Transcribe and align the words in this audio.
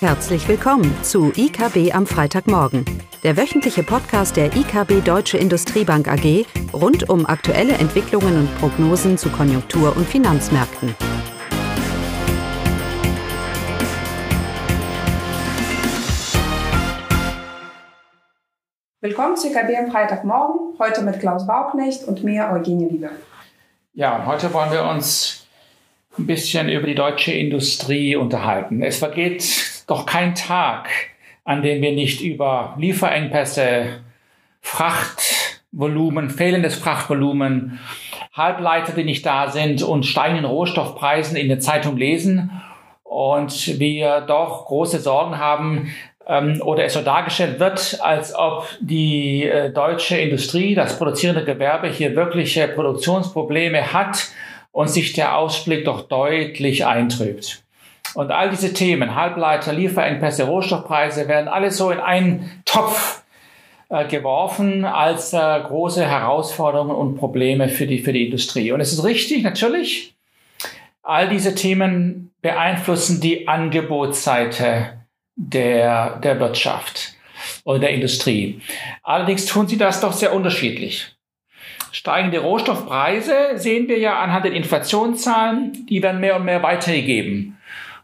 Herzlich 0.00 0.46
willkommen 0.46 0.94
zu 1.02 1.32
IKB 1.34 1.94
am 1.94 2.06
Freitagmorgen, 2.06 2.84
der 3.22 3.38
wöchentliche 3.38 3.82
Podcast 3.82 4.36
der 4.36 4.54
IKB 4.54 5.02
Deutsche 5.02 5.38
Industriebank 5.38 6.06
AG 6.06 6.44
rund 6.74 7.08
um 7.08 7.24
aktuelle 7.24 7.72
Entwicklungen 7.72 8.40
und 8.40 8.58
Prognosen 8.58 9.16
zu 9.16 9.30
Konjunktur- 9.30 9.96
und 9.96 10.06
Finanzmärkten. 10.06 10.94
Willkommen 19.00 19.36
zu 19.38 19.48
IKB 19.48 19.78
am 19.78 19.90
Freitagmorgen, 19.90 20.78
heute 20.78 21.00
mit 21.00 21.20
Klaus 21.20 21.46
Bauknecht 21.46 22.04
und 22.04 22.22
mir, 22.22 22.50
Eugenie 22.52 22.90
Lieber. 22.90 23.12
Ja, 23.94 24.26
heute 24.26 24.52
wollen 24.52 24.72
wir 24.72 24.84
uns 24.84 25.46
ein 26.18 26.26
bisschen 26.26 26.68
über 26.68 26.86
die 26.86 26.94
deutsche 26.94 27.32
Industrie 27.32 28.14
unterhalten. 28.14 28.82
Es 28.82 28.98
vergeht 28.98 29.75
doch 29.86 30.06
kein 30.06 30.34
Tag, 30.34 30.88
an 31.44 31.62
dem 31.62 31.82
wir 31.82 31.92
nicht 31.92 32.20
über 32.20 32.74
Lieferengpässe, 32.78 34.00
Frachtvolumen, 34.60 36.30
fehlendes 36.30 36.74
Frachtvolumen, 36.74 37.78
Halbleiter, 38.32 38.92
die 38.92 39.04
nicht 39.04 39.24
da 39.24 39.50
sind 39.50 39.82
und 39.82 40.04
steigenden 40.04 40.44
Rohstoffpreisen 40.44 41.36
in 41.36 41.48
der 41.48 41.60
Zeitung 41.60 41.96
lesen 41.96 42.50
und 43.04 43.78
wir 43.78 44.22
doch 44.22 44.66
große 44.66 44.98
Sorgen 44.98 45.38
haben, 45.38 45.90
ähm, 46.26 46.60
oder 46.62 46.84
es 46.84 46.94
so 46.94 47.02
dargestellt 47.02 47.60
wird, 47.60 48.00
als 48.02 48.34
ob 48.34 48.66
die 48.80 49.44
äh, 49.44 49.70
deutsche 49.70 50.16
Industrie, 50.16 50.74
das 50.74 50.98
produzierende 50.98 51.44
Gewerbe 51.44 51.88
hier 51.88 52.16
wirkliche 52.16 52.68
Produktionsprobleme 52.68 53.92
hat 53.92 54.28
und 54.72 54.88
sich 54.88 55.12
der 55.12 55.36
Ausblick 55.36 55.84
doch 55.84 56.02
deutlich 56.02 56.84
eintrübt. 56.84 57.62
Und 58.14 58.30
all 58.30 58.50
diese 58.50 58.72
Themen, 58.72 59.14
Halbleiter, 59.14 59.72
Lieferengpässe, 59.72 60.44
Rohstoffpreise, 60.44 61.28
werden 61.28 61.48
alles 61.48 61.76
so 61.76 61.90
in 61.90 62.00
einen 62.00 62.62
Topf 62.64 63.22
äh, 63.88 64.06
geworfen 64.06 64.84
als 64.84 65.32
äh, 65.32 65.60
große 65.60 66.06
Herausforderungen 66.06 66.94
und 66.94 67.16
Probleme 67.16 67.68
für 67.68 67.86
die, 67.86 67.98
für 67.98 68.12
die 68.12 68.26
Industrie. 68.26 68.72
Und 68.72 68.80
es 68.80 68.92
ist 68.92 69.04
richtig, 69.04 69.42
natürlich, 69.42 70.14
all 71.02 71.28
diese 71.28 71.54
Themen 71.54 72.32
beeinflussen 72.42 73.20
die 73.20 73.46
Angebotsseite 73.46 74.98
der, 75.36 76.16
der 76.18 76.40
Wirtschaft 76.40 77.14
oder 77.64 77.78
der 77.78 77.90
Industrie. 77.90 78.60
Allerdings 79.02 79.46
tun 79.46 79.68
sie 79.68 79.78
das 79.78 80.00
doch 80.00 80.12
sehr 80.12 80.34
unterschiedlich. 80.34 81.14
Steigende 81.92 82.40
Rohstoffpreise 82.40 83.52
sehen 83.54 83.88
wir 83.88 83.98
ja 83.98 84.18
anhand 84.18 84.44
der 84.44 84.52
Inflationszahlen, 84.52 85.86
die 85.86 86.02
werden 86.02 86.20
mehr 86.20 86.36
und 86.36 86.44
mehr 86.44 86.62
weitergegeben. 86.62 87.55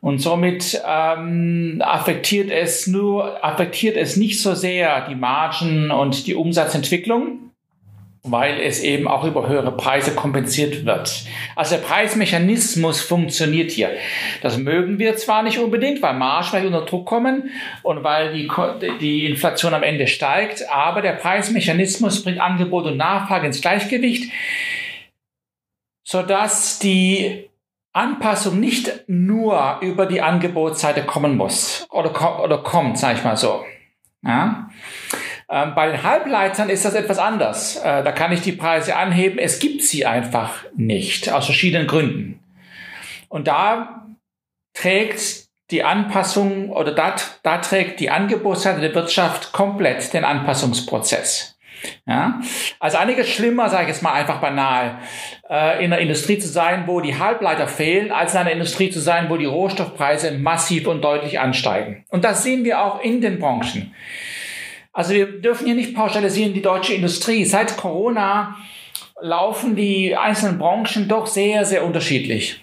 Und 0.02 0.18
somit 0.18 0.82
ähm, 0.84 1.80
affektiert 1.80 2.50
es 2.50 2.88
nur, 2.88 3.44
affektiert 3.44 3.96
es 3.96 4.16
nicht 4.16 4.42
so 4.42 4.52
sehr 4.54 5.06
die 5.08 5.14
Margen 5.14 5.92
und 5.92 6.26
die 6.26 6.34
Umsatzentwicklung, 6.34 7.52
weil 8.24 8.60
es 8.60 8.82
eben 8.82 9.06
auch 9.06 9.22
über 9.22 9.48
höhere 9.48 9.76
Preise 9.76 10.16
kompensiert 10.16 10.84
wird. 10.84 11.24
Also 11.54 11.76
der 11.76 11.82
Preismechanismus 11.82 13.00
funktioniert 13.00 13.70
hier. 13.70 13.90
Das 14.42 14.58
mögen 14.58 14.98
wir 14.98 15.16
zwar 15.16 15.44
nicht 15.44 15.60
unbedingt, 15.60 16.02
weil 16.02 16.14
Margen 16.14 16.66
unter 16.66 16.84
Druck 16.84 17.06
kommen 17.06 17.50
und 17.84 18.02
weil 18.02 18.32
die, 18.32 18.48
die 19.00 19.26
Inflation 19.26 19.72
am 19.72 19.84
Ende 19.84 20.08
steigt, 20.08 20.68
aber 20.68 21.00
der 21.02 21.12
Preismechanismus 21.12 22.24
bringt 22.24 22.40
Angebot 22.40 22.86
und 22.86 22.96
Nachfrage 22.96 23.46
ins 23.46 23.60
Gleichgewicht, 23.60 24.32
sodass 26.02 26.80
die 26.80 27.51
Anpassung 27.92 28.58
nicht 28.58 29.04
nur 29.06 29.78
über 29.82 30.06
die 30.06 30.22
Angebotsseite 30.22 31.04
kommen 31.04 31.36
muss 31.36 31.86
oder, 31.90 32.42
oder 32.42 32.58
kommt, 32.58 32.98
sage 32.98 33.18
ich 33.18 33.24
mal 33.24 33.36
so. 33.36 33.64
Ja? 34.22 34.70
Ähm, 35.50 35.74
bei 35.74 35.90
den 35.90 36.02
Halbleitern 36.02 36.70
ist 36.70 36.84
das 36.84 36.94
etwas 36.94 37.18
anders. 37.18 37.76
Äh, 37.76 38.02
da 38.02 38.12
kann 38.12 38.32
ich 38.32 38.40
die 38.40 38.52
Preise 38.52 38.96
anheben. 38.96 39.38
Es 39.38 39.58
gibt 39.58 39.82
sie 39.82 40.06
einfach 40.06 40.64
nicht, 40.74 41.30
aus 41.30 41.44
verschiedenen 41.44 41.86
Gründen. 41.86 42.40
Und 43.28 43.48
da 43.48 44.06
trägt 44.74 45.48
die 45.70 45.82
Anpassung 45.82 46.70
oder 46.70 46.92
da, 46.94 47.16
da 47.42 47.58
trägt 47.58 48.00
die 48.00 48.10
Angebotsseite 48.10 48.80
der 48.80 48.94
Wirtschaft 48.94 49.52
komplett 49.52 50.12
den 50.14 50.24
Anpassungsprozess. 50.24 51.51
Ja? 52.06 52.40
Also 52.80 52.98
einiges 52.98 53.28
schlimmer, 53.28 53.68
sage 53.68 53.84
ich 53.84 53.88
jetzt 53.88 54.02
mal 54.02 54.12
einfach 54.12 54.40
banal, 54.40 54.98
äh, 55.48 55.84
in 55.84 55.90
der 55.90 56.00
Industrie 56.00 56.38
zu 56.38 56.48
sein, 56.48 56.84
wo 56.86 57.00
die 57.00 57.18
Halbleiter 57.18 57.66
fehlen, 57.66 58.12
als 58.12 58.32
in 58.32 58.40
einer 58.40 58.52
Industrie 58.52 58.90
zu 58.90 59.00
sein, 59.00 59.30
wo 59.30 59.36
die 59.36 59.44
Rohstoffpreise 59.44 60.32
massiv 60.38 60.86
und 60.86 61.02
deutlich 61.02 61.40
ansteigen. 61.40 62.04
Und 62.10 62.24
das 62.24 62.42
sehen 62.42 62.64
wir 62.64 62.82
auch 62.82 63.00
in 63.02 63.20
den 63.20 63.38
Branchen. 63.38 63.94
Also 64.92 65.14
wir 65.14 65.40
dürfen 65.40 65.66
hier 65.66 65.74
nicht 65.74 65.94
pauschalisieren 65.94 66.52
die 66.52 66.62
deutsche 66.62 66.92
Industrie. 66.92 67.44
Seit 67.44 67.76
Corona 67.76 68.56
laufen 69.20 69.74
die 69.74 70.16
einzelnen 70.16 70.58
Branchen 70.58 71.08
doch 71.08 71.26
sehr, 71.26 71.64
sehr 71.64 71.84
unterschiedlich. 71.84 72.60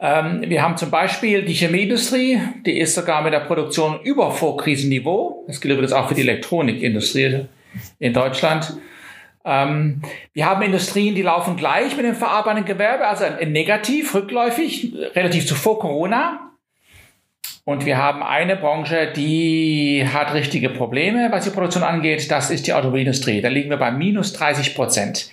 Ähm, 0.00 0.44
wir 0.46 0.62
haben 0.62 0.76
zum 0.76 0.90
Beispiel 0.90 1.44
die 1.44 1.54
Chemieindustrie, 1.54 2.40
die 2.66 2.78
ist 2.78 2.94
sogar 2.94 3.22
mit 3.22 3.32
der 3.32 3.40
Produktion 3.40 4.00
über 4.02 4.30
Vorkrisenniveau. 4.30 5.44
Das 5.46 5.60
gilt 5.60 5.72
übrigens 5.72 5.92
auch 5.92 6.08
für 6.08 6.14
die 6.14 6.22
Elektronikindustrie 6.22 7.46
in 7.98 8.12
Deutschland. 8.12 8.76
Ähm, 9.44 10.00
wir 10.32 10.46
haben 10.46 10.62
Industrien, 10.62 11.14
die 11.14 11.22
laufen 11.22 11.56
gleich 11.56 11.96
mit 11.96 12.06
dem 12.06 12.14
verarbeitenden 12.14 12.64
Gewerbe, 12.64 13.06
also 13.06 13.24
negativ, 13.44 14.14
rückläufig, 14.14 14.94
relativ 15.14 15.46
zu 15.46 15.54
vor 15.54 15.78
Corona. 15.78 16.50
Und 17.66 17.86
wir 17.86 17.96
haben 17.96 18.22
eine 18.22 18.56
Branche, 18.56 19.12
die 19.14 20.06
hat 20.12 20.34
richtige 20.34 20.68
Probleme, 20.68 21.28
was 21.30 21.44
die 21.44 21.50
Produktion 21.50 21.82
angeht. 21.82 22.30
Das 22.30 22.50
ist 22.50 22.66
die 22.66 22.74
Automobilindustrie. 22.74 23.40
Da 23.40 23.48
liegen 23.48 23.70
wir 23.70 23.78
bei 23.78 23.90
minus 23.90 24.34
30 24.34 24.74
Prozent. 24.74 25.30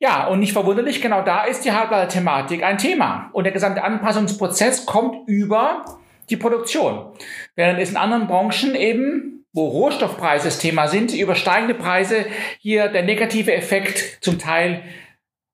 Ja, 0.00 0.28
und 0.28 0.38
nicht 0.38 0.52
verwunderlich, 0.52 1.02
genau 1.02 1.22
da 1.22 1.44
ist 1.44 1.64
die 1.64 1.72
Halbleiter-Thematik 1.72 2.62
ein 2.62 2.78
Thema. 2.78 3.30
Und 3.32 3.44
der 3.44 3.52
gesamte 3.52 3.82
Anpassungsprozess 3.82 4.86
kommt 4.86 5.28
über 5.28 5.84
die 6.30 6.36
Produktion. 6.36 7.12
Während 7.56 7.80
es 7.80 7.90
in 7.90 7.96
anderen 7.96 8.28
Branchen 8.28 8.76
eben, 8.76 9.44
wo 9.52 9.66
Rohstoffpreise 9.66 10.44
das 10.44 10.58
Thema 10.58 10.86
sind, 10.86 11.12
über 11.12 11.34
steigende 11.34 11.74
Preise 11.74 12.26
hier 12.60 12.88
der 12.88 13.02
negative 13.02 13.52
Effekt 13.52 14.18
zum 14.20 14.38
Teil 14.38 14.84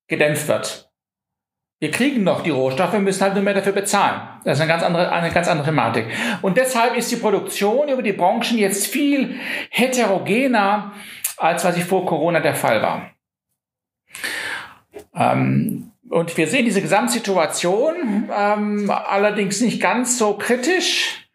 gedämpft 0.08 0.48
wird. 0.48 0.90
Wir 1.80 1.90
kriegen 1.90 2.22
noch 2.22 2.42
die 2.42 2.50
Rohstoffe, 2.50 2.98
müssen 2.98 3.22
halt 3.22 3.34
nur 3.34 3.42
mehr 3.42 3.54
dafür 3.54 3.72
bezahlen. 3.72 4.20
Das 4.44 4.58
ist 4.58 4.62
eine 4.62 4.68
ganz 4.68 4.82
andere, 4.82 5.10
eine 5.10 5.30
ganz 5.30 5.48
andere 5.48 5.66
Thematik. 5.66 6.06
Und 6.42 6.56
deshalb 6.56 6.96
ist 6.96 7.10
die 7.10 7.16
Produktion 7.16 7.88
über 7.88 8.02
die 8.02 8.12
Branchen 8.12 8.58
jetzt 8.58 8.86
viel 8.86 9.36
heterogener, 9.70 10.92
als 11.36 11.64
was 11.64 11.76
ich 11.76 11.84
vor 11.84 12.04
Corona 12.06 12.40
der 12.40 12.54
Fall 12.54 12.82
war. 12.82 13.13
Ähm, 15.14 15.90
und 16.10 16.36
wir 16.36 16.46
sehen 16.46 16.64
diese 16.64 16.82
Gesamtsituation 16.82 18.28
ähm, 18.36 18.90
allerdings 18.90 19.60
nicht 19.60 19.80
ganz 19.80 20.18
so 20.18 20.34
kritisch. 20.34 21.28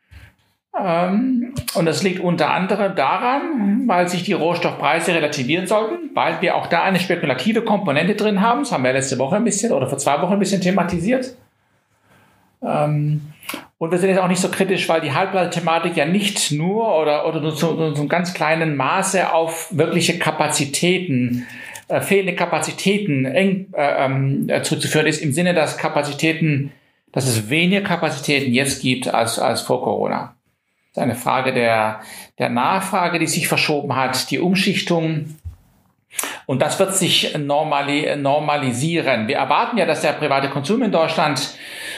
Ähm, 0.79 1.53
und 1.73 1.85
das 1.85 2.03
liegt 2.03 2.19
unter 2.19 2.51
anderem 2.51 2.95
daran, 2.95 3.87
weil 3.87 4.07
sich 4.07 4.23
die 4.23 4.33
Rohstoffpreise 4.33 5.13
relativieren 5.13 5.67
sollten, 5.67 6.11
weil 6.13 6.41
wir 6.41 6.55
auch 6.55 6.67
da 6.67 6.83
eine 6.83 6.99
spekulative 6.99 7.63
Komponente 7.63 8.15
drin 8.15 8.41
haben. 8.41 8.61
Das 8.61 8.71
haben 8.71 8.83
wir 8.83 8.93
letzte 8.93 9.17
Woche 9.17 9.37
ein 9.37 9.43
bisschen 9.43 9.73
oder 9.73 9.87
vor 9.87 9.97
zwei 9.97 10.21
Wochen 10.21 10.33
ein 10.33 10.39
bisschen 10.39 10.61
thematisiert. 10.61 11.35
Ähm, 12.61 13.21
und 13.79 13.91
wir 13.91 13.97
sind 13.97 14.09
jetzt 14.09 14.19
auch 14.19 14.27
nicht 14.27 14.41
so 14.41 14.49
kritisch, 14.49 14.87
weil 14.89 15.01
die 15.01 15.13
Halbleiter-Thematik 15.13 15.97
ja 15.97 16.05
nicht 16.05 16.51
nur 16.51 16.95
oder, 16.97 17.27
oder 17.27 17.41
nur 17.41 17.55
zu, 17.55 17.73
nur 17.73 17.93
zu 17.95 18.01
einem 18.01 18.09
ganz 18.09 18.33
kleinen 18.33 18.75
Maße 18.75 19.33
auf 19.33 19.69
wirkliche 19.71 20.19
Kapazitäten 20.19 21.47
äh, 21.47 21.68
fehlende 21.89 22.35
Kapazitäten 22.35 23.25
eng 23.25 23.73
äh, 23.73 24.05
ähm, 24.05 24.47
äh, 24.47 24.61
zurückzuführen 24.61 25.07
ist, 25.07 25.21
im 25.21 25.33
Sinne, 25.33 25.53
dass 25.53 25.77
Kapazitäten, 25.77 26.71
dass 27.11 27.27
es 27.27 27.49
weniger 27.49 27.81
Kapazitäten 27.81 28.53
jetzt 28.53 28.81
gibt 28.81 29.07
als, 29.07 29.39
als 29.39 29.61
vor 29.61 29.83
Corona. 29.83 30.35
Das 30.93 30.97
ist 30.97 31.03
eine 31.03 31.15
Frage 31.15 31.53
der, 31.53 32.01
der 32.37 32.49
Nachfrage, 32.49 33.19
die 33.19 33.27
sich 33.27 33.47
verschoben 33.47 33.95
hat, 33.95 34.29
die 34.31 34.39
Umschichtung. 34.39 35.35
Und 36.45 36.61
das 36.61 36.79
wird 36.79 36.95
sich 36.95 37.37
normali 37.37 38.15
normalisieren. 38.15 39.27
Wir 39.27 39.37
erwarten 39.37 39.77
ja, 39.77 39.85
dass 39.85 40.01
der 40.01 40.13
private 40.13 40.49
Konsum 40.49 40.81
in 40.81 40.91
Deutschland 40.91 41.55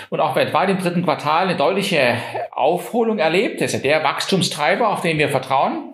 und 0.10 0.20
auch 0.20 0.36
weltweit 0.36 0.70
im 0.70 0.78
dritten 0.78 1.04
Quartal 1.04 1.48
eine 1.48 1.56
deutliche 1.56 2.18
Aufholung 2.52 3.20
erlebt. 3.20 3.62
Das 3.62 3.74
ist 3.74 3.84
ja 3.84 3.98
der 3.98 4.04
Wachstumstreiber, 4.04 4.90
auf 4.90 5.02
den 5.02 5.18
wir 5.18 5.30
vertrauen. 5.30 5.92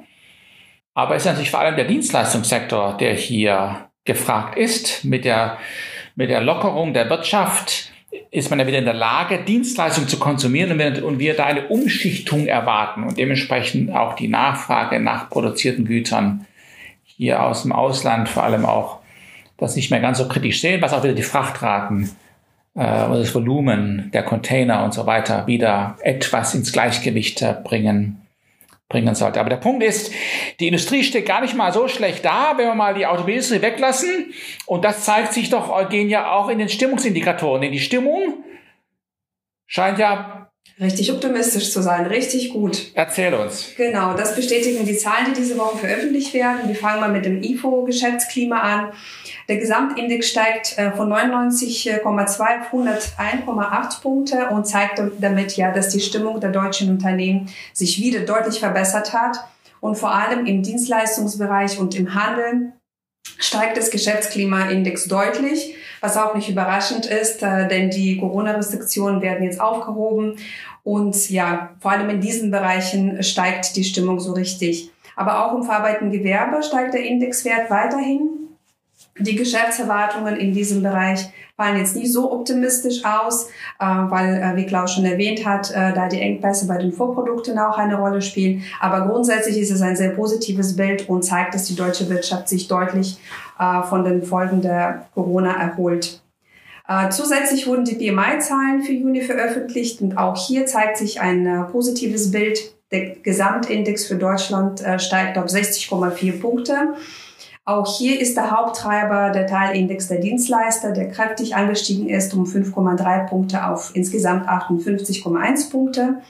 Aber 0.95 1.15
es 1.15 1.21
ist 1.21 1.27
natürlich 1.27 1.51
vor 1.51 1.59
allem 1.59 1.75
der 1.75 1.85
Dienstleistungssektor, 1.85 2.97
der 2.97 3.13
hier 3.13 3.86
gefragt 4.07 4.57
ist. 4.57 5.05
Mit 5.05 5.23
der, 5.23 5.57
mit 6.15 6.31
der 6.31 6.41
Lockerung 6.41 6.93
der 6.93 7.09
Wirtschaft 7.09 7.91
ist 8.31 8.49
man 8.49 8.59
ja 8.59 8.65
wieder 8.65 8.79
in 8.79 8.85
der 8.85 8.93
Lage, 8.93 9.43
Dienstleistungen 9.43 10.07
zu 10.07 10.17
konsumieren 10.17 10.71
und 10.71 10.79
wir, 10.79 11.05
und 11.05 11.19
wir 11.19 11.35
da 11.35 11.45
eine 11.45 11.67
Umschichtung 11.67 12.47
erwarten 12.47 13.03
und 13.03 13.17
dementsprechend 13.17 13.91
auch 13.91 14.15
die 14.15 14.27
Nachfrage 14.27 14.99
nach 14.99 15.29
produzierten 15.29 15.85
Gütern 15.85 16.45
hier 17.03 17.43
aus 17.43 17.63
dem 17.63 17.71
Ausland 17.71 18.29
vor 18.29 18.43
allem 18.43 18.65
auch 18.65 18.99
das 19.57 19.75
nicht 19.75 19.91
mehr 19.91 19.99
ganz 19.99 20.19
so 20.19 20.27
kritisch 20.27 20.61
sehen, 20.61 20.81
was 20.81 20.93
auch 20.93 21.03
wieder 21.03 21.13
die 21.13 21.23
Frachtraten 21.23 22.11
äh, 22.75 22.79
das 22.79 23.33
Volumen 23.33 24.11
der 24.13 24.23
Container 24.23 24.83
und 24.83 24.93
so 24.93 25.05
weiter 25.05 25.47
wieder 25.47 25.97
etwas 26.01 26.53
ins 26.53 26.71
Gleichgewicht 26.71 27.41
äh, 27.41 27.55
bringen 27.63 28.21
bringen 28.89 29.15
sollte. 29.15 29.39
Aber 29.39 29.49
der 29.49 29.57
Punkt 29.57 29.83
ist, 29.83 30.13
die 30.59 30.67
Industrie 30.67 31.03
steht 31.03 31.25
gar 31.25 31.41
nicht 31.41 31.55
mal 31.55 31.73
so 31.73 31.87
schlecht 31.87 32.23
da, 32.23 32.53
wenn 32.55 32.67
wir 32.67 32.75
mal 32.75 32.93
die 32.93 33.05
Automobilindustrie 33.05 33.61
weglassen. 33.61 34.33
Und 34.65 34.85
das 34.85 35.03
zeigt 35.03 35.33
sich 35.33 35.49
doch, 35.49 35.69
Eugenia, 35.69 36.31
auch 36.31 36.49
in 36.49 36.59
den 36.59 36.69
Stimmungsindikatoren. 36.69 37.61
Denn 37.61 37.71
die 37.73 37.79
Stimmung 37.79 38.43
scheint 39.65 39.99
ja 39.99 40.46
Richtig 40.79 41.11
optimistisch 41.11 41.71
zu 41.71 41.81
sein, 41.81 42.05
richtig 42.05 42.51
gut. 42.51 42.91
Erzähl 42.93 43.33
uns. 43.33 43.71
Genau, 43.77 44.13
das 44.13 44.35
bestätigen 44.35 44.85
die 44.85 44.95
Zahlen, 44.95 45.25
die 45.29 45.41
diese 45.41 45.57
Woche 45.57 45.79
veröffentlicht 45.79 46.35
werden. 46.35 46.67
Wir 46.67 46.75
fangen 46.75 46.99
mal 46.99 47.11
mit 47.11 47.25
dem 47.25 47.41
IFO-Geschäftsklima 47.41 48.59
an. 48.59 48.91
Der 49.49 49.57
Gesamtindex 49.57 50.29
steigt 50.29 50.77
äh, 50.77 50.91
von 50.91 51.11
99,2 51.11 52.01
auf 52.01 52.73
101,8 52.73 54.01
Punkte 54.01 54.49
und 54.49 54.67
zeigt 54.67 55.01
damit 55.19 55.57
ja, 55.57 55.71
dass 55.71 55.89
die 55.89 55.99
Stimmung 55.99 56.39
der 56.39 56.51
deutschen 56.51 56.91
Unternehmen 56.91 57.49
sich 57.73 57.99
wieder 57.99 58.19
deutlich 58.19 58.59
verbessert 58.59 59.13
hat. 59.13 59.37
Und 59.79 59.95
vor 59.95 60.13
allem 60.13 60.45
im 60.45 60.61
Dienstleistungsbereich 60.61 61.79
und 61.79 61.95
im 61.95 62.13
Handel 62.13 62.73
steigt 63.39 63.77
das 63.77 63.89
Geschäftsklimaindex 63.89 65.07
deutlich, 65.07 65.75
was 66.01 66.17
auch 66.17 66.35
nicht 66.35 66.49
überraschend 66.49 67.05
ist, 67.05 67.43
äh, 67.43 67.67
denn 67.67 67.89
die 67.89 68.17
Corona-Restriktionen 68.17 69.21
werden 69.21 69.43
jetzt 69.43 69.59
aufgehoben 69.59 70.37
und 70.83 71.29
ja, 71.29 71.71
vor 71.79 71.91
allem 71.91 72.09
in 72.09 72.21
diesen 72.21 72.49
Bereichen 72.49 73.21
steigt 73.21 73.75
die 73.75 73.83
Stimmung 73.83 74.19
so 74.21 74.31
richtig. 74.33 74.89
Aber 75.17 75.45
auch 75.45 75.55
im 75.55 75.63
verarbeitenden 75.63 76.17
Gewerbe 76.17 76.63
steigt 76.63 76.93
der 76.93 77.03
Indexwert 77.03 77.69
weiterhin. 77.69 78.36
Die 79.19 79.35
Geschäftserwartungen 79.35 80.35
in 80.35 80.53
diesem 80.53 80.83
Bereich 80.83 81.29
fallen 81.57 81.77
jetzt 81.77 81.95
nicht 81.95 82.13
so 82.13 82.31
optimistisch 82.31 83.03
aus, 83.03 83.47
äh, 83.79 83.85
weil, 83.85 84.35
äh, 84.35 84.55
wie 84.55 84.67
Klaus 84.67 84.93
schon 84.93 85.05
erwähnt 85.05 85.43
hat, 85.43 85.71
äh, 85.71 85.91
da 85.91 86.07
die 86.07 86.21
Engpässe 86.21 86.67
bei 86.67 86.77
den 86.77 86.93
Vorprodukten 86.93 87.57
auch 87.57 87.79
eine 87.79 87.97
Rolle 87.97 88.21
spielen. 88.21 88.63
Aber 88.79 89.07
grundsätzlich 89.07 89.57
ist 89.57 89.71
es 89.71 89.81
ein 89.81 89.95
sehr 89.95 90.11
positives 90.11 90.75
Bild 90.75 91.09
und 91.09 91.23
zeigt, 91.23 91.55
dass 91.55 91.65
die 91.65 91.75
deutsche 91.75 92.09
Wirtschaft 92.09 92.47
sich 92.47 92.67
deutlich 92.67 93.17
von 93.89 94.03
den 94.03 94.21
Folgen 94.21 94.61
der 94.61 95.07
Corona 95.15 95.51
erholt. 95.59 96.21
Zusätzlich 97.09 97.65
wurden 97.65 97.85
die 97.85 97.95
PMI-Zahlen 97.95 98.83
für 98.83 98.91
Juni 98.91 99.21
veröffentlicht 99.21 99.99
und 100.01 100.15
auch 100.15 100.37
hier 100.37 100.67
zeigt 100.67 100.97
sich 100.97 101.19
ein 101.19 101.65
positives 101.71 102.29
Bild. 102.29 102.59
Der 102.91 103.15
Gesamtindex 103.15 104.05
für 104.05 104.15
Deutschland 104.15 104.83
steigt 104.99 105.39
auf 105.39 105.45
60,4 105.45 106.39
Punkte. 106.39 106.93
Auch 107.67 107.97
hier 107.97 108.21
ist 108.21 108.37
der 108.37 108.51
Haupttreiber 108.51 109.29
der 109.31 109.45
Teilindex 109.45 110.07
der 110.07 110.19
Dienstleister, 110.19 110.93
der 110.93 111.09
kräftig 111.09 111.53
angestiegen 111.53 112.07
ist 112.07 112.33
um 112.33 112.45
5,3 112.45 113.27
Punkte 113.27 113.65
auf 113.67 113.91
insgesamt 113.93 114.47
58,1 114.47 115.69
Punkte, 115.69 116.21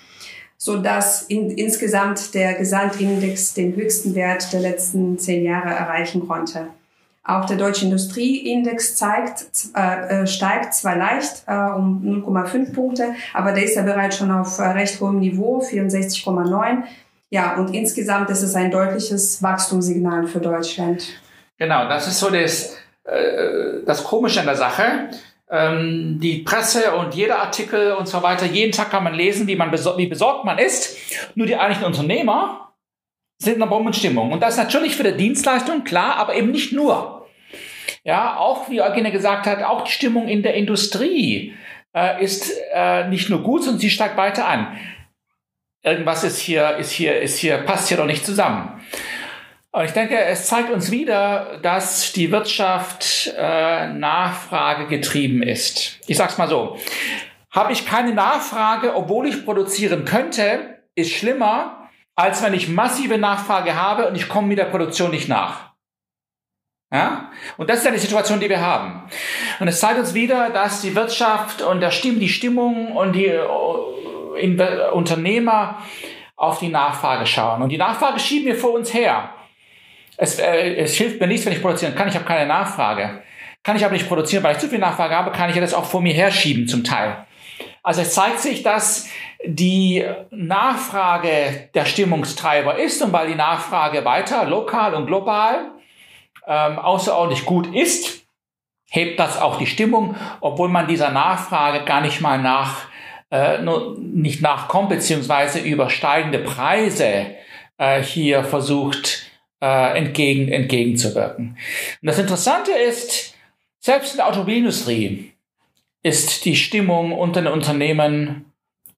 so 0.58 0.78
dass 0.78 1.22
in, 1.22 1.52
insgesamt 1.52 2.34
der 2.34 2.56
Gesamtindex 2.56 3.54
den 3.54 3.76
höchsten 3.76 4.16
Wert 4.16 4.52
der 4.52 4.62
letzten 4.62 5.20
zehn 5.20 5.44
Jahre 5.44 5.70
erreichen 5.70 6.28
konnte. 6.28 6.70
Auch 7.24 7.46
der 7.46 7.58
Deutsche 7.58 7.86
Industrieindex 7.86 8.96
zeigt, 8.96 9.46
äh, 9.76 10.24
äh 10.24 10.26
steigt 10.26 10.74
zwar 10.74 10.96
leicht 10.96 11.44
äh, 11.46 11.52
um 11.52 12.02
0,5 12.26 12.74
Punkte, 12.74 13.14
aber 13.36 13.52
der 13.52 13.66
ist 13.66 13.76
ja 13.76 13.84
bereits 13.84 14.18
schon 14.18 14.32
auf 14.32 14.58
äh, 14.58 14.64
recht 14.64 15.00
hohem 15.00 15.20
Niveau, 15.20 15.62
64,9. 15.62 16.82
Ja, 17.30 17.58
und 17.58 17.76
insgesamt 17.76 18.32
ist 18.32 18.42
es 18.42 18.56
ein 18.56 18.72
deutliches 18.72 19.44
Wachstumssignal 19.44 20.26
für 20.26 20.40
Deutschland. 20.40 21.04
Genau, 21.58 21.88
das 21.88 22.08
ist 22.08 22.20
so 22.20 22.30
das, 22.30 22.78
äh, 23.04 23.84
das 23.86 24.04
Komische 24.04 24.40
an 24.40 24.46
der 24.46 24.56
Sache. 24.56 25.10
Ähm, 25.50 26.20
die 26.22 26.40
Presse 26.40 26.94
und 26.96 27.16
jeder 27.16 27.40
Artikel 27.40 27.94
und 27.94 28.08
so 28.08 28.22
weiter, 28.22 28.46
jeden 28.46 28.74
Tag 28.74 28.92
kann 28.92 29.04
man 29.04 29.14
lesen, 29.14 29.48
wie, 29.48 29.56
man 29.56 29.72
besor 29.72 29.98
wie 29.98 30.08
besorgt 30.08 30.46
man 30.46 30.60
ist. 30.60 30.98
Nur 31.36 31.48
die 31.48 31.56
eigentlichen 31.56 31.86
Unternehmer 31.86 32.74
sind 33.40 33.54
in 33.54 33.60
der 33.60 33.68
Bombenstimmung. 33.68 34.32
Und 34.32 34.42
das 34.42 34.56
ist 34.56 34.64
natürlich 34.64 34.96
für 34.96 35.04
die 35.04 35.18
Dienstleistung, 35.18 35.84
klar, 35.84 36.18
aber 36.18 36.36
eben 36.36 36.52
nicht 36.52 36.74
nur. 36.74 37.28
Ja, 38.04 38.38
auch 38.38 38.70
wie 38.70 38.82
Eugene 38.82 39.12
gesagt 39.12 39.46
hat, 39.48 39.64
auch 39.64 39.84
die 39.84 39.92
Stimmung 39.92 40.28
in 40.28 40.44
der 40.44 40.56
Industrie 40.56 41.56
äh, 41.94 42.24
ist 42.24 42.54
äh, 42.74 43.08
nicht 43.08 43.30
nur 43.30 43.42
gut, 43.42 43.64
sondern 43.64 43.80
sie 43.80 43.90
steigt 43.90 44.18
weiter 44.18 44.48
an. 44.48 44.78
Irgendwas 45.84 46.24
ist 46.24 46.40
hier, 46.40 46.78
ist 46.78 46.92
hier, 46.92 47.20
ist 47.22 47.38
hier, 47.38 47.58
passt 47.60 47.88
hier 47.88 47.98
doch 47.98 48.06
nicht 48.06 48.26
zusammen. 48.26 48.82
Und 49.78 49.86
ich 49.86 49.92
denke, 49.92 50.18
es 50.18 50.48
zeigt 50.48 50.72
uns 50.72 50.90
wieder, 50.90 51.60
dass 51.62 52.12
die 52.12 52.32
Wirtschaft 52.32 53.32
äh, 53.38 53.94
Nachfrage 53.94 54.88
getrieben 54.88 55.44
ist. 55.44 56.00
Ich 56.08 56.18
sag's 56.18 56.40
mal 56.40 56.50
so. 56.50 56.80
Habe 57.52 57.74
ich 57.74 57.86
keine 57.86 58.16
Nachfrage, 58.16 58.96
obwohl 58.96 59.28
ich 59.28 59.46
produzieren 59.46 60.04
könnte, 60.04 60.80
ist 60.96 61.12
schlimmer, 61.12 61.90
als 62.16 62.42
wenn 62.42 62.56
ich 62.56 62.70
massive 62.70 63.20
Nachfrage 63.20 63.76
habe 63.76 64.08
und 64.08 64.16
ich 64.16 64.28
komme 64.28 64.48
mit 64.48 64.58
der 64.58 64.66
Produktion 64.66 65.12
nicht 65.12 65.30
nach. 65.30 65.74
Ja? 66.92 67.30
Und 67.58 67.70
das 67.70 67.78
ist 67.78 67.86
ja 67.86 67.92
die 67.92 68.00
Situation, 68.00 68.40
die 68.40 68.50
wir 68.50 68.62
haben. 68.62 69.04
Und 69.60 69.68
es 69.68 69.80
zeigt 69.80 70.00
uns 70.00 70.16
wieder, 70.16 70.50
dass 70.50 70.82
die 70.82 70.96
Wirtschaft 70.96 71.62
und 71.62 71.82
der 71.82 71.92
Stimm, 71.92 72.20
die 72.20 72.30
Stimmung 72.30 72.94
und 72.94 73.14
die 73.14 73.28
äh, 73.28 74.90
Unternehmer 74.92 75.84
auf 76.36 76.58
die 76.58 76.70
Nachfrage 76.70 77.28
schauen. 77.28 77.62
Und 77.62 77.70
die 77.70 77.78
Nachfrage 77.78 78.20
schieben 78.20 78.48
wir 78.48 78.56
vor 78.56 78.74
uns 78.74 78.92
her. 78.92 79.36
Es, 80.18 80.40
äh, 80.40 80.76
es 80.76 80.96
hilft 80.96 81.22
mir 81.22 81.28
nichts, 81.28 81.46
wenn 81.46 81.54
ich 81.54 81.62
produzieren 81.62 81.96
kann. 81.96 82.08
Ich 82.08 82.16
habe 82.16 82.26
keine 82.26 82.48
Nachfrage. 82.48 83.22
Kann 83.64 83.76
ich 83.76 83.86
aber 83.86 83.94
nicht 83.94 84.08
produzieren, 84.08 84.44
weil 84.44 84.56
ich 84.56 84.62
zu 84.62 84.68
viel 84.68 84.80
Nachfrage 84.80 85.16
habe, 85.16 85.32
kann 85.32 85.50
ich 85.50 85.56
ja 85.56 85.62
das 85.62 85.74
auch 85.74 85.86
vor 85.86 86.02
mir 86.02 86.14
herschieben 86.14 86.68
zum 86.68 86.84
Teil. 86.84 87.26
Also 87.84 88.02
es 88.02 88.14
zeigt 88.14 88.40
sich, 88.40 88.64
dass 88.64 89.08
die 89.46 90.04
Nachfrage 90.32 91.70
der 91.74 91.86
Stimmungstreiber 91.86 92.78
ist 92.78 93.02
und 93.02 93.14
weil 93.14 93.28
die 93.28 93.36
Nachfrage 93.36 94.04
weiter 94.04 94.46
lokal 94.46 94.94
und 94.94 95.06
global 95.06 95.72
ähm, 96.48 96.80
außerordentlich 96.80 97.46
gut 97.46 97.74
ist, 97.74 98.26
hebt 98.90 99.20
das 99.20 99.40
auch 99.40 99.58
die 99.58 99.68
Stimmung, 99.68 100.16
obwohl 100.42 100.70
man 100.70 100.88
dieser 100.88 101.12
Nachfrage 101.12 101.86
gar 101.86 102.02
nicht 102.02 102.22
mal 102.22 102.40
nach 102.40 102.86
äh, 103.30 103.60
nicht 104.00 104.42
nachkommt 104.42 104.90
beziehungsweise 104.90 105.60
über 105.60 105.90
steigende 105.90 106.40
Preise 106.40 107.36
äh, 107.78 108.02
hier 108.02 108.44
versucht 108.44 109.27
äh, 109.62 109.98
entgegen, 109.98 110.50
entgegenzuwirken. 110.50 111.58
Und 112.02 112.06
das 112.06 112.20
Interessante 112.20 112.72
ist, 112.72 113.36
selbst 113.80 114.12
in 114.12 114.18
der 114.18 114.28
Automobilindustrie 114.28 115.34
ist 116.04 116.46
die 116.46 116.56
Stimmung 116.56 117.12
unter 117.12 117.42
den 117.42 117.52
Unternehmen 117.52 118.46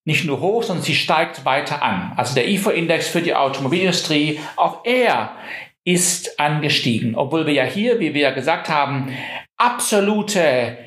nicht 0.05 0.25
nur 0.25 0.41
hoch, 0.41 0.63
sondern 0.63 0.83
sie 0.83 0.95
steigt 0.95 1.45
weiter 1.45 1.83
an. 1.83 2.13
Also 2.17 2.33
der 2.33 2.47
IFO-Index 2.49 3.07
für 3.07 3.21
die 3.21 3.35
Automobilindustrie, 3.35 4.39
auch 4.55 4.83
er 4.85 5.35
ist 5.83 6.39
angestiegen, 6.39 7.15
obwohl 7.15 7.45
wir 7.45 7.53
ja 7.53 7.63
hier, 7.63 7.99
wie 7.99 8.13
wir 8.13 8.21
ja 8.21 8.31
gesagt 8.31 8.69
haben, 8.69 9.13
absolute 9.57 10.77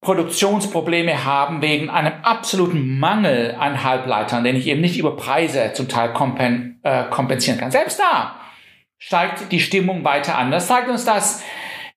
Produktionsprobleme 0.00 1.24
haben 1.24 1.60
wegen 1.60 1.90
einem 1.90 2.12
absoluten 2.22 2.98
Mangel 2.98 3.56
an 3.58 3.82
Halbleitern, 3.82 4.44
den 4.44 4.56
ich 4.56 4.66
eben 4.66 4.80
nicht 4.80 4.98
über 4.98 5.16
Preise 5.16 5.72
zum 5.74 5.88
Teil 5.88 6.12
kompen, 6.12 6.80
äh, 6.84 7.04
kompensieren 7.10 7.58
kann. 7.58 7.70
Selbst 7.70 7.98
da 7.98 8.36
steigt 8.98 9.52
die 9.52 9.60
Stimmung 9.60 10.04
weiter 10.04 10.36
an. 10.36 10.50
Das 10.50 10.66
zeigt 10.66 10.88
uns, 10.88 11.04
dass 11.04 11.42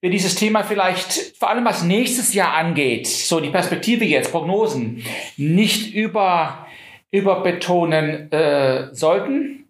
wir 0.01 0.10
dieses 0.10 0.36
Thema 0.36 0.63
vielleicht, 0.63 1.38
vor 1.38 1.50
allem 1.50 1.65
was 1.65 1.84
nächstes 1.84 2.34
Jahr 2.34 2.53
angeht, 2.53 3.08
so 3.08 3.39
die 3.39 3.50
Perspektive 3.50 4.03
jetzt, 4.03 4.31
Prognosen, 4.31 5.03
nicht 5.38 5.93
über, 5.93 6.65
überbetonen 7.12 8.31
äh, 8.31 8.93
sollten. 8.93 9.65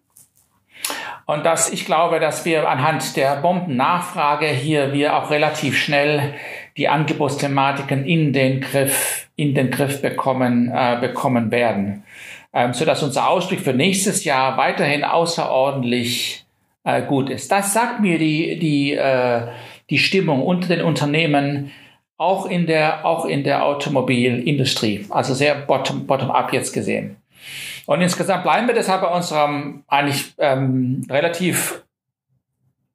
Und 1.26 1.46
dass 1.46 1.72
ich 1.72 1.84
glaube, 1.84 2.18
dass 2.18 2.44
wir 2.44 2.68
anhand 2.68 3.16
der 3.16 3.36
Bombennachfrage 3.36 4.46
hier 4.46 4.92
wir 4.92 5.16
auch 5.16 5.30
relativ 5.30 5.78
schnell 5.78 6.34
die 6.76 6.88
Angebotsthematiken 6.88 8.04
in 8.06 8.32
den 8.32 8.60
Griff, 8.60 9.28
in 9.36 9.54
den 9.54 9.70
Griff 9.70 10.02
bekommen, 10.02 10.72
äh, 10.74 10.98
bekommen 11.00 11.50
werden. 11.50 12.04
Ähm, 12.54 12.72
so 12.72 12.84
dass 12.84 13.02
unser 13.02 13.28
Ausblick 13.28 13.60
für 13.60 13.72
nächstes 13.72 14.24
Jahr 14.24 14.56
weiterhin 14.56 15.04
außerordentlich 15.04 16.41
äh, 16.84 17.02
gut 17.02 17.30
ist. 17.30 17.50
Das 17.50 17.72
sagt 17.72 18.00
mir 18.00 18.18
die, 18.18 18.58
die, 18.58 18.92
äh, 18.92 19.48
die 19.90 19.98
Stimmung 19.98 20.42
unter 20.42 20.68
den 20.68 20.82
Unternehmen, 20.82 21.72
auch 22.16 22.46
in 22.46 22.66
der, 22.66 23.04
auch 23.04 23.24
in 23.24 23.44
der 23.44 23.64
Automobilindustrie. 23.64 25.06
Also 25.10 25.34
sehr 25.34 25.54
bottom, 25.54 26.06
bottom 26.06 26.30
up 26.30 26.52
jetzt 26.52 26.72
gesehen. 26.72 27.16
Und 27.86 28.00
insgesamt 28.00 28.44
bleiben 28.44 28.68
wir 28.68 28.74
deshalb 28.74 29.02
bei 29.02 29.08
unserem 29.08 29.82
eigentlich 29.88 30.32
ähm, 30.38 31.04
relativ 31.10 31.82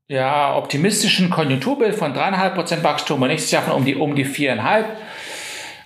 ja, 0.07 0.55
optimistischen 0.55 1.29
Konjunkturbild 1.29 1.95
von 1.95 2.13
dreieinhalb 2.13 2.55
Prozent 2.55 2.83
Wachstum 2.83 3.21
und 3.21 3.27
nächstes 3.27 3.51
Jahr 3.51 3.63
von 3.63 3.73
um 3.73 3.83
die, 3.83 3.95
um 3.95 4.15
die 4.15 4.23
viereinhalb. 4.23 4.85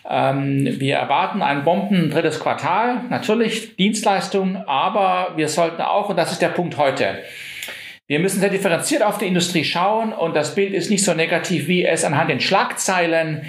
Ähm, 0.07 0.67
wir 0.79 0.97
erwarten 0.97 1.41
ein 1.41 1.63
Bomben 1.63 2.11
drittes 2.11 2.39
Quartal, 2.39 3.01
natürlich 3.09 3.75
Dienstleistungen, 3.77 4.57
aber 4.67 5.33
wir 5.35 5.47
sollten 5.47 5.81
auch, 5.81 6.09
und 6.09 6.17
das 6.17 6.31
ist 6.31 6.41
der 6.41 6.49
Punkt 6.49 6.77
heute, 6.77 7.23
wir 8.11 8.19
müssen 8.19 8.41
sehr 8.41 8.49
differenziert 8.49 9.03
auf 9.03 9.19
die 9.19 9.25
Industrie 9.25 9.63
schauen 9.63 10.11
und 10.11 10.35
das 10.35 10.53
Bild 10.53 10.73
ist 10.73 10.89
nicht 10.89 11.05
so 11.05 11.13
negativ, 11.13 11.69
wie 11.69 11.85
es 11.85 12.03
anhand 12.03 12.29
den 12.29 12.41
Schlagzeilen 12.41 13.43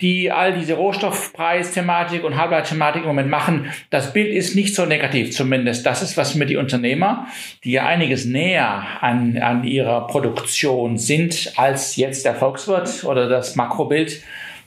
die 0.00 0.32
all 0.32 0.54
diese 0.54 0.72
Rohstoffpreisthematik 0.72 2.24
und 2.24 2.38
Halbleiterthematik 2.38 3.02
im 3.02 3.08
Moment 3.08 3.28
machen, 3.28 3.70
das 3.90 4.14
Bild 4.14 4.32
ist 4.32 4.54
nicht 4.54 4.74
so 4.74 4.86
negativ 4.86 5.32
zumindest. 5.32 5.84
Das 5.84 6.02
ist, 6.02 6.16
was 6.16 6.34
mir 6.34 6.46
die 6.46 6.56
Unternehmer, 6.56 7.26
die 7.62 7.72
ja 7.72 7.84
einiges 7.84 8.24
näher 8.24 8.86
an, 9.02 9.36
an 9.36 9.64
ihrer 9.64 10.06
Produktion 10.06 10.96
sind, 10.96 11.52
als 11.56 11.96
jetzt 11.96 12.24
der 12.24 12.34
Volkswirt 12.34 13.04
oder 13.04 13.28
das 13.28 13.54
Makrobild, 13.54 14.22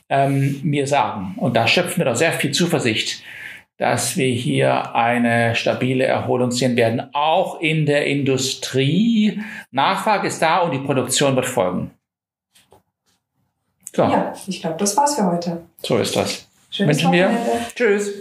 ähm, 0.10 0.60
mir 0.63 0.86
sagen. 0.86 1.34
Und 1.38 1.56
da 1.56 1.68
schöpfen 1.68 1.98
wir 1.98 2.06
doch 2.06 2.15
sehr 2.15 2.34
viel 2.34 2.51
Zuversicht, 2.51 3.24
dass 3.79 4.17
wir 4.17 4.27
hier 4.27 4.93
eine 4.93 5.55
stabile 5.55 6.03
Erholung 6.03 6.51
sehen 6.51 6.75
werden, 6.75 7.09
auch 7.13 7.62
in 7.62 7.86
der 7.86 8.05
Industrie. 8.05 9.41
Nachfrage 9.71 10.27
ist 10.27 10.41
da 10.41 10.59
und 10.59 10.71
die 10.71 10.79
Produktion 10.79 11.36
wird 11.36 11.45
folgen. 11.45 11.91
So. 13.95 14.03
Ja, 14.03 14.33
ich 14.45 14.62
glaube, 14.62 14.77
das 14.77 14.95
war's 14.95 15.15
für 15.15 15.25
heute. 15.25 15.62
So 15.81 15.98
ist 15.98 16.15
das. 16.15 16.45
Schönes 16.69 16.98
Wünschen 16.98 17.13
wir. 17.13 17.31
Tschüss. 17.74 18.12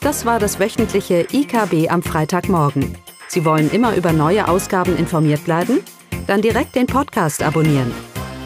Das 0.00 0.24
war 0.24 0.38
das 0.38 0.60
wöchentliche 0.60 1.26
IKB 1.32 1.90
am 1.90 2.02
Freitagmorgen. 2.02 2.96
Sie 3.26 3.44
wollen 3.44 3.70
immer 3.72 3.94
über 3.94 4.12
neue 4.12 4.48
Ausgaben 4.48 4.96
informiert 4.96 5.44
bleiben? 5.44 5.80
Dann 6.28 6.40
direkt 6.40 6.76
den 6.76 6.86
Podcast 6.86 7.42
abonnieren. 7.42 7.92